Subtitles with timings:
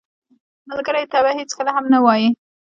[0.69, 2.29] ملګری ته به هېڅکله هم نه وایې